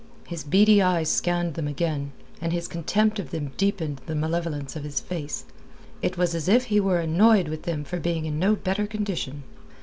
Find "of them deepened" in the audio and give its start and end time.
3.19-4.01